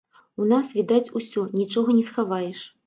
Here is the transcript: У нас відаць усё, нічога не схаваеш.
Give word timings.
У 0.43 0.47
нас 0.51 0.71
відаць 0.79 1.13
усё, 1.21 1.47
нічога 1.61 1.89
не 2.01 2.05
схаваеш. 2.11 2.69